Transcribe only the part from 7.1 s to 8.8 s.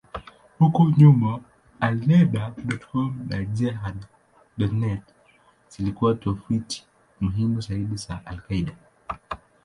muhimu zaidi za al-Qaeda.